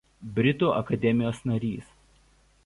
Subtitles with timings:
[0.37, 1.93] Britų akademijos narys.